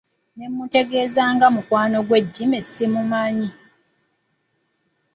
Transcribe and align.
Ne 0.37 0.45
mmutegeeza 0.49 1.23
nga 1.33 1.47
mukwano 1.55 1.97
gwe 2.07 2.19
Jimmy 2.33 2.59
simumanyi. 2.61 3.49